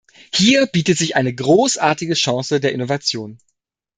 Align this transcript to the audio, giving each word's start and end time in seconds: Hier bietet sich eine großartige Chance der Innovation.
Hier 0.33 0.65
bietet 0.65 0.97
sich 0.97 1.15
eine 1.15 1.31
großartige 1.31 2.15
Chance 2.15 2.59
der 2.59 2.71
Innovation. 2.71 3.37